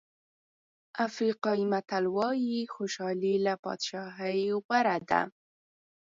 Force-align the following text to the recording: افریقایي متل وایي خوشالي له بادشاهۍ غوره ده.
افریقایي 1.07 1.65
متل 1.73 2.03
وایي 2.15 2.59
خوشالي 2.73 3.33
له 3.45 3.53
بادشاهۍ 3.63 4.39
غوره 4.67 4.97
ده. 5.09 5.21